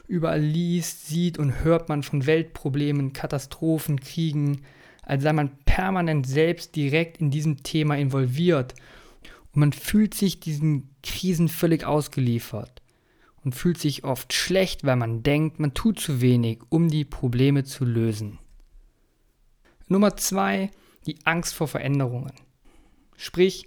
Überall 0.06 0.42
liest, 0.42 1.06
sieht 1.06 1.38
und 1.38 1.64
hört 1.64 1.88
man 1.88 2.02
von 2.02 2.26
Weltproblemen, 2.26 3.14
Katastrophen, 3.14 4.00
Kriegen, 4.00 4.66
als 5.00 5.22
sei 5.22 5.32
man 5.32 5.56
permanent 5.64 6.26
selbst 6.26 6.76
direkt 6.76 7.22
in 7.22 7.30
diesem 7.30 7.62
Thema 7.62 7.96
involviert. 7.96 8.74
Und 9.56 9.60
man 9.60 9.72
fühlt 9.72 10.12
sich 10.12 10.38
diesen 10.38 10.94
Krisen 11.02 11.48
völlig 11.48 11.86
ausgeliefert 11.86 12.82
und 13.42 13.54
fühlt 13.54 13.78
sich 13.78 14.04
oft 14.04 14.34
schlecht, 14.34 14.84
weil 14.84 14.96
man 14.96 15.22
denkt, 15.22 15.58
man 15.58 15.72
tut 15.72 15.98
zu 15.98 16.20
wenig, 16.20 16.60
um 16.68 16.90
die 16.90 17.06
Probleme 17.06 17.64
zu 17.64 17.86
lösen. 17.86 18.38
Nummer 19.88 20.14
zwei, 20.18 20.70
die 21.06 21.24
Angst 21.24 21.54
vor 21.54 21.68
Veränderungen. 21.68 22.34
Sprich, 23.16 23.66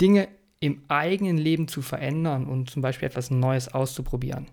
Dinge 0.00 0.26
im 0.58 0.82
eigenen 0.88 1.38
Leben 1.38 1.68
zu 1.68 1.80
verändern 1.80 2.46
und 2.46 2.68
zum 2.68 2.82
Beispiel 2.82 3.06
etwas 3.06 3.30
Neues 3.30 3.68
auszuprobieren. 3.68 4.48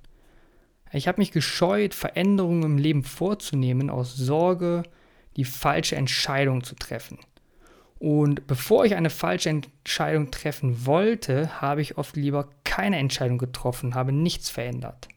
Ich 0.91 1.07
habe 1.07 1.19
mich 1.19 1.31
gescheut, 1.31 1.96
Veränderungen 1.96 2.62
im 2.62 2.77
Leben 2.77 3.03
vorzunehmen, 3.03 3.89
aus 3.89 4.15
Sorge, 4.15 4.84
die 5.38 5.46
falsche 5.46 5.96
Entscheidung 5.96 6.63
zu 6.63 6.75
treffen. 6.75 7.17
Und 8.00 8.46
bevor 8.46 8.86
ich 8.86 8.96
eine 8.96 9.10
falsche 9.10 9.50
Entscheidung 9.50 10.30
treffen 10.30 10.86
wollte, 10.86 11.62
habe 11.62 11.82
ich 11.82 11.98
oft 11.98 12.16
lieber 12.16 12.50
keine 12.63 12.98
Entscheidung 12.98 13.38
getroffen, 13.38 13.96
habe 13.96 14.12
nichts 14.12 14.50
verändert. 14.50 15.08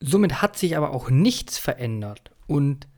Somit 0.00 0.42
hat 0.42 0.58
sich 0.58 0.76
aber 0.76 0.92
auch 0.92 1.10
nichts 1.10 1.58
verändert 1.58 2.32
und 2.46 2.88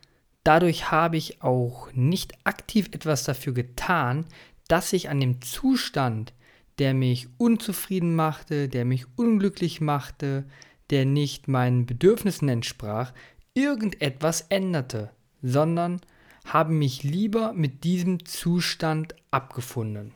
dadurch 0.42 0.90
habe 0.90 1.16
ich 1.16 1.42
auch 1.42 1.92
nicht 1.92 2.34
aktiv 2.44 2.88
etwas 2.92 3.24
dafür 3.24 3.52
getan, 3.52 4.26
dass 4.68 4.92
ich 4.92 5.10
an 5.10 5.20
dem 5.20 5.42
Zustand, 5.42 6.32
der 6.78 6.94
mich 6.94 7.28
unzufrieden 7.38 8.16
machte, 8.16 8.68
der 8.68 8.84
mich 8.84 9.06
unglücklich 9.16 9.80
machte, 9.80 10.44
der 10.90 11.04
nicht 11.04 11.46
meinen 11.46 11.86
Bedürfnissen 11.86 12.48
entsprach, 12.48 13.12
irgendetwas 13.54 14.42
änderte, 14.48 15.10
sondern 15.42 16.00
habe 16.44 16.72
mich 16.72 17.02
lieber 17.02 17.52
mit 17.52 17.84
diesem 17.84 18.24
Zustand 18.24 19.14
abgefunden. 19.30 20.14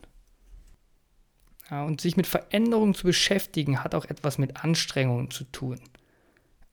Ja, 1.70 1.84
und 1.84 2.00
sich 2.00 2.16
mit 2.16 2.26
Veränderungen 2.26 2.94
zu 2.94 3.04
beschäftigen, 3.04 3.82
hat 3.84 3.94
auch 3.94 4.06
etwas 4.06 4.38
mit 4.38 4.64
Anstrengungen 4.64 5.30
zu 5.30 5.44
tun. 5.44 5.80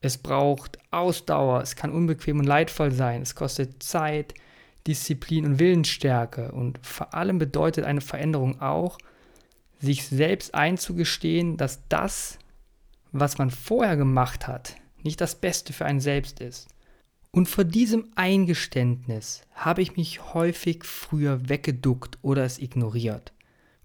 Es 0.02 0.18
braucht 0.18 0.78
Ausdauer, 0.92 1.62
es 1.62 1.76
kann 1.76 1.92
unbequem 1.92 2.40
und 2.40 2.46
leidvoll 2.46 2.92
sein, 2.92 3.22
es 3.22 3.36
kostet 3.36 3.82
Zeit, 3.82 4.34
Disziplin 4.88 5.46
und 5.46 5.60
Willensstärke 5.60 6.52
und 6.52 6.86
vor 6.86 7.14
allem 7.14 7.40
bedeutet 7.40 7.86
eine 7.86 8.02
Veränderung 8.02 8.62
auch, 8.62 8.98
sich 9.80 10.06
selbst 10.06 10.54
einzugestehen, 10.54 11.58
dass 11.58 11.88
das, 11.90 12.38
was 13.12 13.38
man 13.38 13.50
vorher 13.50 13.98
gemacht 13.98 14.48
hat, 14.48 14.76
nicht 15.02 15.20
das 15.22 15.36
Beste 15.36 15.74
für 15.74 15.86
einen 15.86 16.00
selbst 16.00 16.40
ist. 16.40 16.68
Und 17.36 17.50
vor 17.50 17.66
diesem 17.66 18.08
Eingeständnis 18.16 19.42
habe 19.54 19.82
ich 19.82 19.98
mich 19.98 20.34
häufig 20.34 20.86
früher 20.86 21.50
weggeduckt 21.50 22.18
oder 22.22 22.46
es 22.46 22.60
ignoriert, 22.60 23.34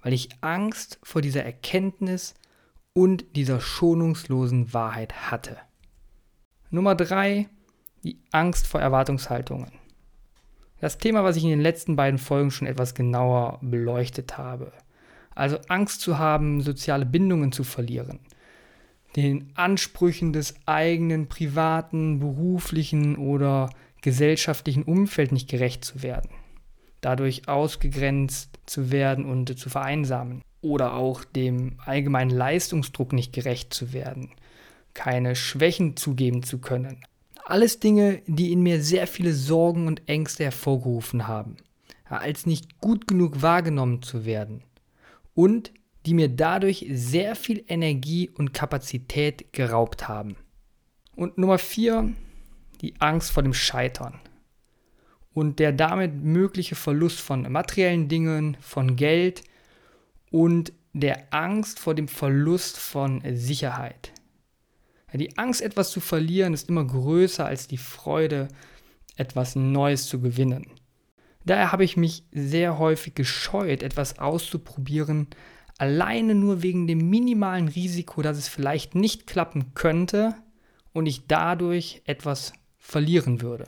weil 0.04 0.12
ich 0.12 0.28
Angst 0.40 1.00
vor 1.02 1.20
dieser 1.20 1.42
Erkenntnis 1.42 2.36
und 2.92 3.34
dieser 3.34 3.60
schonungslosen 3.60 4.72
Wahrheit 4.72 5.32
hatte. 5.32 5.56
Nummer 6.70 6.94
drei, 6.94 7.48
die 8.04 8.20
Angst 8.30 8.68
vor 8.68 8.80
Erwartungshaltungen. 8.80 9.72
Das 10.78 10.98
Thema, 10.98 11.24
was 11.24 11.34
ich 11.34 11.42
in 11.42 11.50
den 11.50 11.60
letzten 11.60 11.96
beiden 11.96 12.20
Folgen 12.20 12.52
schon 12.52 12.68
etwas 12.68 12.94
genauer 12.94 13.58
beleuchtet 13.62 14.38
habe. 14.38 14.72
Also 15.34 15.58
Angst 15.66 16.02
zu 16.02 16.18
haben, 16.18 16.60
soziale 16.60 17.04
Bindungen 17.04 17.50
zu 17.50 17.64
verlieren, 17.64 18.20
den 19.16 19.50
Ansprüchen 19.54 20.32
des 20.32 20.54
eigenen 20.66 21.28
privaten, 21.28 22.20
beruflichen 22.20 23.16
oder 23.16 23.70
gesellschaftlichen 24.02 24.84
Umfeld 24.84 25.32
nicht 25.32 25.48
gerecht 25.48 25.84
zu 25.84 26.02
werden, 26.02 26.30
dadurch 27.00 27.48
ausgegrenzt 27.48 28.58
zu 28.66 28.90
werden 28.90 29.24
und 29.24 29.58
zu 29.58 29.68
vereinsamen 29.68 30.42
oder 30.62 30.94
auch 30.94 31.24
dem 31.24 31.78
allgemeinen 31.84 32.30
Leistungsdruck 32.30 33.12
nicht 33.12 33.32
gerecht 33.32 33.74
zu 33.74 33.92
werden, 33.92 34.30
keine 34.94 35.34
Schwächen 35.36 35.96
zugeben 35.96 36.42
zu 36.42 36.58
können. 36.58 37.04
Alles 37.44 37.80
Dinge, 37.80 38.22
die 38.26 38.52
in 38.52 38.62
mir 38.62 38.82
sehr 38.82 39.06
viele 39.06 39.32
Sorgen 39.32 39.86
und 39.86 40.08
Ängste 40.08 40.44
hervorgerufen 40.44 41.26
haben, 41.26 41.56
als 42.04 42.46
nicht 42.46 42.80
gut 42.80 43.06
genug 43.08 43.42
wahrgenommen 43.42 44.02
zu 44.02 44.24
werden 44.24 44.62
und 45.34 45.72
die 46.06 46.14
mir 46.14 46.28
dadurch 46.28 46.86
sehr 46.90 47.36
viel 47.36 47.64
Energie 47.68 48.30
und 48.30 48.54
Kapazität 48.54 49.52
geraubt 49.52 50.08
haben. 50.08 50.36
Und 51.14 51.38
Nummer 51.38 51.58
vier, 51.58 52.12
die 52.80 52.94
Angst 53.00 53.30
vor 53.30 53.42
dem 53.42 53.54
Scheitern 53.54 54.20
und 55.34 55.58
der 55.58 55.72
damit 55.72 56.14
mögliche 56.14 56.74
Verlust 56.74 57.20
von 57.20 57.50
materiellen 57.50 58.08
Dingen, 58.08 58.56
von 58.60 58.96
Geld 58.96 59.42
und 60.30 60.72
der 60.92 61.32
Angst 61.32 61.78
vor 61.78 61.94
dem 61.94 62.08
Verlust 62.08 62.78
von 62.78 63.22
Sicherheit. 63.34 64.12
Die 65.12 65.36
Angst, 65.38 65.60
etwas 65.60 65.90
zu 65.90 66.00
verlieren, 66.00 66.54
ist 66.54 66.68
immer 66.68 66.84
größer 66.84 67.44
als 67.44 67.66
die 67.66 67.78
Freude, 67.78 68.48
etwas 69.16 69.56
Neues 69.56 70.06
zu 70.06 70.20
gewinnen. 70.20 70.66
Daher 71.44 71.72
habe 71.72 71.84
ich 71.84 71.96
mich 71.96 72.24
sehr 72.32 72.78
häufig 72.78 73.14
gescheut, 73.14 73.82
etwas 73.82 74.18
auszuprobieren, 74.18 75.28
alleine 75.80 76.34
nur 76.34 76.62
wegen 76.62 76.86
dem 76.86 77.08
minimalen 77.08 77.68
Risiko, 77.68 78.20
dass 78.20 78.36
es 78.36 78.48
vielleicht 78.48 78.94
nicht 78.94 79.26
klappen 79.26 79.72
könnte 79.72 80.34
und 80.92 81.06
ich 81.06 81.26
dadurch 81.26 82.02
etwas 82.04 82.52
verlieren 82.76 83.40
würde. 83.40 83.64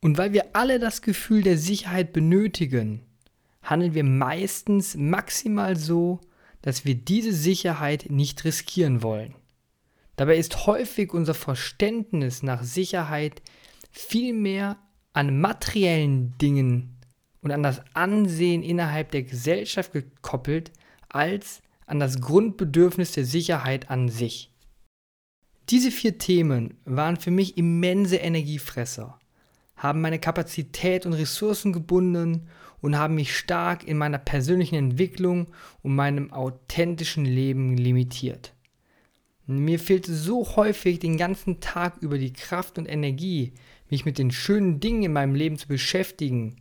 Und 0.00 0.16
weil 0.16 0.32
wir 0.32 0.56
alle 0.56 0.78
das 0.78 1.02
Gefühl 1.02 1.42
der 1.42 1.58
Sicherheit 1.58 2.14
benötigen, 2.14 3.02
handeln 3.62 3.92
wir 3.92 4.04
meistens 4.04 4.96
maximal 4.96 5.76
so, 5.76 6.18
dass 6.62 6.86
wir 6.86 6.94
diese 6.94 7.34
Sicherheit 7.34 8.06
nicht 8.08 8.44
riskieren 8.44 9.02
wollen. 9.02 9.34
Dabei 10.16 10.38
ist 10.38 10.66
häufig 10.66 11.12
unser 11.12 11.34
Verständnis 11.34 12.42
nach 12.42 12.62
Sicherheit 12.62 13.42
viel 13.90 14.32
mehr 14.32 14.78
an 15.12 15.40
materiellen 15.40 16.38
Dingen 16.38 16.96
und 17.42 17.50
an 17.50 17.62
das 17.62 17.82
Ansehen 17.92 18.62
innerhalb 18.62 19.10
der 19.10 19.24
Gesellschaft 19.24 19.92
gekoppelt, 19.92 20.72
als 21.14 21.62
an 21.86 22.00
das 22.00 22.20
Grundbedürfnis 22.20 23.12
der 23.12 23.24
Sicherheit 23.24 23.90
an 23.90 24.08
sich. 24.08 24.50
Diese 25.68 25.90
vier 25.90 26.18
Themen 26.18 26.74
waren 26.84 27.16
für 27.16 27.30
mich 27.30 27.56
immense 27.56 28.16
Energiefresser, 28.16 29.18
haben 29.76 30.00
meine 30.00 30.18
Kapazität 30.18 31.06
und 31.06 31.12
Ressourcen 31.12 31.72
gebunden 31.72 32.48
und 32.80 32.98
haben 32.98 33.14
mich 33.14 33.36
stark 33.36 33.86
in 33.86 33.96
meiner 33.96 34.18
persönlichen 34.18 34.74
Entwicklung 34.74 35.48
und 35.82 35.94
meinem 35.94 36.32
authentischen 36.32 37.24
Leben 37.24 37.76
limitiert. 37.76 38.54
Mir 39.46 39.78
fehlte 39.78 40.14
so 40.14 40.56
häufig 40.56 40.98
den 40.98 41.16
ganzen 41.16 41.60
Tag 41.60 41.98
über 42.00 42.18
die 42.18 42.32
Kraft 42.32 42.78
und 42.78 42.86
Energie, 42.86 43.52
mich 43.90 44.04
mit 44.04 44.18
den 44.18 44.30
schönen 44.30 44.80
Dingen 44.80 45.02
in 45.02 45.12
meinem 45.12 45.34
Leben 45.34 45.58
zu 45.58 45.68
beschäftigen, 45.68 46.56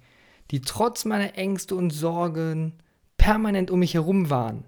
die 0.51 0.61
trotz 0.61 1.05
meiner 1.05 1.37
Ängste 1.37 1.75
und 1.75 1.91
Sorgen 1.91 2.73
permanent 3.21 3.69
um 3.69 3.79
mich 3.79 3.93
herum 3.93 4.31
waren, 4.31 4.65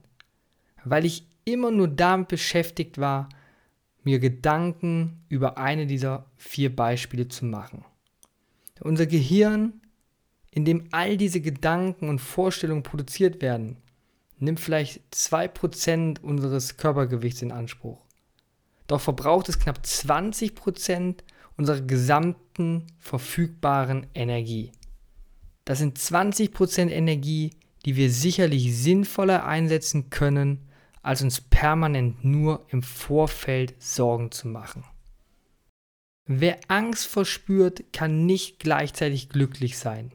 weil 0.85 1.05
ich 1.05 1.27
immer 1.43 1.71
nur 1.71 1.87
damit 1.87 2.27
beschäftigt 2.27 2.99
war, 2.99 3.27
mir 4.03 4.19
Gedanken 4.19 5.23
über 5.27 5.57
eine 5.57 5.87
dieser 5.87 6.27
vier 6.35 6.73
Beispiele 6.73 7.27
zu 7.27 7.45
machen. 7.45 7.83
Unser 8.79 9.07
Gehirn, 9.07 9.81
in 10.51 10.65
dem 10.65 10.87
all 10.91 11.17
diese 11.17 11.41
Gedanken 11.41 12.09
und 12.09 12.19
Vorstellungen 12.19 12.83
produziert 12.83 13.41
werden, 13.41 13.77
nimmt 14.37 14.59
vielleicht 14.59 15.01
2% 15.11 16.21
unseres 16.21 16.77
Körpergewichts 16.77 17.41
in 17.41 17.51
Anspruch. 17.51 18.05
Doch 18.85 19.01
verbraucht 19.01 19.49
es 19.49 19.57
knapp 19.57 19.79
20% 19.83 21.23
unserer 21.57 21.81
gesamten 21.81 22.85
verfügbaren 22.99 24.05
Energie. 24.13 24.73
Das 25.65 25.79
sind 25.79 25.97
20% 25.97 26.89
Energie, 26.89 27.51
die 27.85 27.95
wir 27.95 28.09
sicherlich 28.09 28.75
sinnvoller 28.75 29.45
einsetzen 29.45 30.09
können, 30.09 30.69
als 31.01 31.21
uns 31.21 31.41
permanent 31.41 32.23
nur 32.23 32.65
im 32.69 32.81
Vorfeld 32.81 33.75
Sorgen 33.81 34.31
zu 34.31 34.47
machen. 34.47 34.83
Wer 36.25 36.59
Angst 36.69 37.07
verspürt, 37.07 37.91
kann 37.91 38.25
nicht 38.25 38.59
gleichzeitig 38.59 39.27
glücklich 39.27 39.77
sein. 39.77 40.13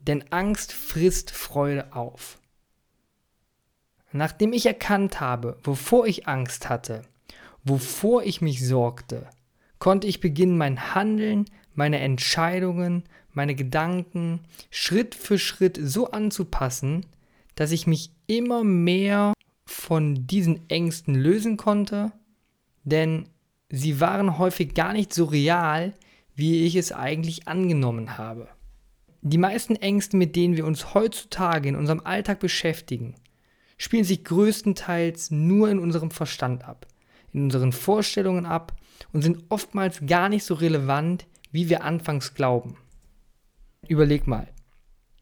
Denn 0.00 0.24
Angst 0.30 0.72
frisst 0.72 1.30
Freude 1.30 1.94
auf. 1.94 2.40
Nachdem 4.10 4.52
ich 4.52 4.66
erkannt 4.66 5.20
habe, 5.20 5.58
wovor 5.62 6.06
ich 6.06 6.26
Angst 6.26 6.68
hatte, 6.68 7.02
wovor 7.62 8.22
ich 8.22 8.40
mich 8.40 8.66
sorgte, 8.66 9.28
konnte 9.78 10.06
ich 10.06 10.20
beginnen, 10.20 10.56
mein 10.56 10.94
Handeln, 10.94 11.44
meine 11.74 12.00
Entscheidungen, 12.00 13.04
meine 13.34 13.54
Gedanken 13.54 14.40
Schritt 14.70 15.14
für 15.14 15.38
Schritt 15.38 15.78
so 15.82 16.10
anzupassen, 16.10 17.06
dass 17.54 17.72
ich 17.72 17.86
mich 17.86 18.12
immer 18.26 18.64
mehr 18.64 19.32
von 19.64 20.26
diesen 20.26 20.68
Ängsten 20.68 21.14
lösen 21.14 21.56
konnte, 21.56 22.12
denn 22.84 23.28
sie 23.70 24.00
waren 24.00 24.38
häufig 24.38 24.74
gar 24.74 24.92
nicht 24.92 25.12
so 25.12 25.24
real, 25.24 25.94
wie 26.34 26.64
ich 26.64 26.76
es 26.76 26.92
eigentlich 26.92 27.48
angenommen 27.48 28.18
habe. 28.18 28.48
Die 29.20 29.38
meisten 29.38 29.76
Ängste, 29.76 30.16
mit 30.16 30.34
denen 30.34 30.56
wir 30.56 30.66
uns 30.66 30.94
heutzutage 30.94 31.68
in 31.68 31.76
unserem 31.76 32.00
Alltag 32.00 32.40
beschäftigen, 32.40 33.14
spielen 33.78 34.04
sich 34.04 34.24
größtenteils 34.24 35.30
nur 35.30 35.68
in 35.70 35.78
unserem 35.78 36.10
Verstand 36.10 36.64
ab, 36.64 36.86
in 37.32 37.44
unseren 37.44 37.72
Vorstellungen 37.72 38.46
ab 38.46 38.74
und 39.12 39.22
sind 39.22 39.44
oftmals 39.48 40.00
gar 40.06 40.28
nicht 40.28 40.44
so 40.44 40.54
relevant, 40.54 41.26
wie 41.52 41.68
wir 41.68 41.84
anfangs 41.84 42.34
glauben. 42.34 42.76
Überleg 43.88 44.26
mal, 44.26 44.48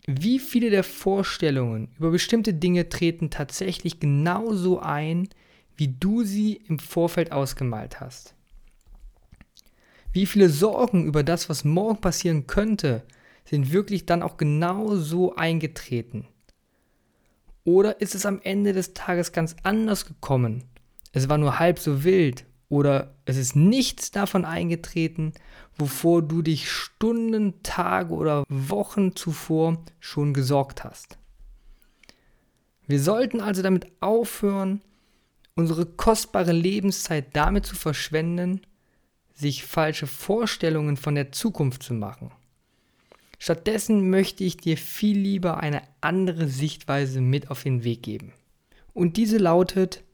wie 0.07 0.39
viele 0.39 0.71
der 0.71 0.85
Vorstellungen 0.85 1.89
über 1.99 2.11
bestimmte 2.11 2.53
Dinge 2.53 2.89
treten 2.89 3.31
tatsächlich 3.31 4.01
genauso 4.01 4.81
ein, 4.81 5.29
wie 5.77 5.89
du 5.89 6.25
sie 6.25 6.61
im 6.69 6.79
Vorfeld 6.79 7.33
ausgemalt 7.33 8.01
hast? 8.01 8.35
Wie 10.13 10.27
viele 10.27 10.49
Sorgen 10.49 11.07
über 11.07 11.23
das, 11.23 11.49
was 11.49 11.65
morgen 11.65 12.01
passieren 12.01 12.47
könnte, 12.47 13.05
sind 13.45 13.73
wirklich 13.73 14.07
dann 14.07 14.23
auch 14.23 14.37
genau 14.37 14.97
so 14.97 15.37
eingetreten? 15.37 16.27
Oder 17.65 18.01
ist 18.01 18.15
es 18.15 18.27
am 18.27 18.41
Ende 18.43 18.73
des 18.73 18.95
Tages 18.95 19.33
ganz 19.33 19.57
anders 19.63 20.07
gekommen? 20.07 20.65
Es 21.13 21.29
war 21.29 21.39
nur 21.39 21.59
halb 21.59 21.79
so 21.79 22.05
wild 22.05 22.45
oder 22.71 23.15
es 23.27 23.37
ist 23.37 23.57
nichts 23.57 24.13
davon 24.13 24.47
eingetreten, 24.47 25.35
wovor 25.77 26.23
du 26.23 26.41
dich 26.41 26.71
Stunden, 26.71 27.63
Tage 27.63 28.15
oder 28.15 28.45
Wochen 28.49 29.15
zuvor 29.15 29.85
schon 29.99 30.33
gesorgt 30.33 30.85
hast. 30.85 31.19
Wir 32.87 33.01
sollten 33.01 33.41
also 33.41 33.63
damit 33.63 33.87
aufhören, 34.01 34.81
unsere 35.57 35.85
kostbare 35.85 36.53
Lebenszeit 36.53 37.37
damit 37.37 37.67
zu 37.67 37.75
verschwenden, 37.75 38.63
sich 39.35 39.65
falsche 39.65 40.07
Vorstellungen 40.07 40.97
von 40.97 41.17
der 41.17 41.33
Zukunft 41.33 41.83
zu 41.83 41.93
machen. 41.93 42.31
Stattdessen 43.39 44.11
möchte 44.11 44.45
ich 44.45 44.59
dir 44.59 44.77
viel 44.77 45.19
lieber 45.19 45.59
eine 45.59 45.83
andere 46.01 46.47
Sichtweise 46.47 47.21
mit 47.21 47.51
auf 47.51 47.65
den 47.65 47.83
Weg 47.83 48.03
geben. 48.03 48.33
Und 48.93 49.17
diese 49.17 49.39
lautet, 49.39 50.05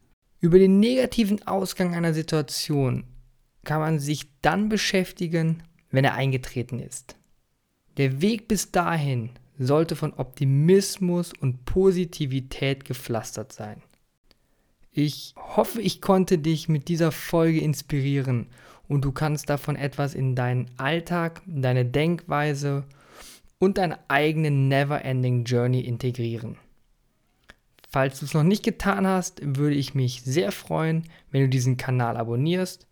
über 0.40 0.58
den 0.58 0.80
negativen 0.80 1.46
Ausgang 1.46 1.94
einer 1.94 2.14
Situation 2.14 3.04
kann 3.64 3.80
man 3.80 3.98
sich 3.98 4.30
dann 4.42 4.68
beschäftigen, 4.68 5.62
wenn 5.90 6.04
er 6.04 6.14
eingetreten 6.14 6.78
ist. 6.78 7.16
Der 7.96 8.20
Weg 8.20 8.48
bis 8.48 8.70
dahin 8.70 9.30
sollte 9.58 9.96
von 9.96 10.12
Optimismus 10.14 11.32
und 11.32 11.64
Positivität 11.64 12.84
gepflastert 12.84 13.52
sein. 13.52 13.82
Ich 14.92 15.34
hoffe, 15.36 15.80
ich 15.80 16.00
konnte 16.00 16.38
dich 16.38 16.68
mit 16.68 16.88
dieser 16.88 17.12
Folge 17.12 17.60
inspirieren 17.60 18.46
und 18.88 19.04
du 19.04 19.12
kannst 19.12 19.50
davon 19.50 19.76
etwas 19.76 20.14
in 20.14 20.34
deinen 20.34 20.70
Alltag, 20.76 21.42
deine 21.46 21.84
Denkweise 21.84 22.84
und 23.58 23.78
deine 23.78 23.98
eigene 24.08 24.50
Never-Ending 24.50 25.44
Journey 25.44 25.80
integrieren. 25.80 26.56
Falls 27.96 28.18
du 28.18 28.26
es 28.26 28.34
noch 28.34 28.42
nicht 28.42 28.62
getan 28.62 29.06
hast, 29.06 29.40
würde 29.42 29.74
ich 29.74 29.94
mich 29.94 30.20
sehr 30.22 30.52
freuen, 30.52 31.04
wenn 31.30 31.40
du 31.40 31.48
diesen 31.48 31.78
Kanal 31.78 32.18
abonnierst, 32.18 32.86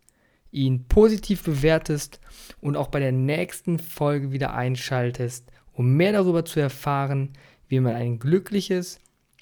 ihn 0.51 0.87
positiv 0.89 1.43
bewertest 1.43 2.21
und 2.63 2.75
auch 2.79 2.89
bei 2.89 3.01
der 3.01 3.13
nächsten 3.13 3.79
Folge 3.79 4.33
wieder 4.33 4.55
einschaltest, 4.55 5.53
um 5.75 5.93
mehr 5.93 6.13
darüber 6.13 6.47
zu 6.47 6.59
erfahren, 6.59 7.35
wie 7.69 7.81
man 7.81 7.95
ein 7.95 8.19
glückliches, 8.19 8.99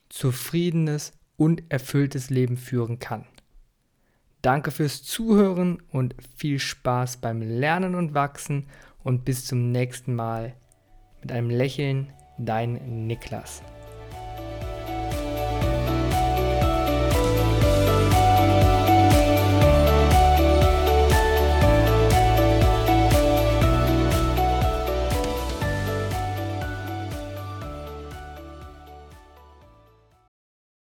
zufriedenes 0.09 1.13
und 1.37 1.63
erfülltes 1.69 2.29
Leben 2.29 2.57
führen 2.57 2.99
kann. 2.99 3.25
Danke 4.41 4.73
fürs 4.73 5.05
Zuhören 5.05 5.81
und 5.93 6.17
viel 6.37 6.59
Spaß 6.59 7.19
beim 7.19 7.41
Lernen 7.41 7.95
und 7.95 8.15
Wachsen 8.15 8.67
und 9.05 9.25
bis 9.25 9.47
zum 9.47 9.71
nächsten 9.71 10.17
Mal. 10.17 10.57
Mit 11.21 11.31
einem 11.31 11.51
Lächeln, 11.51 12.13
dein 12.37 13.07
Niklas. 13.07 13.63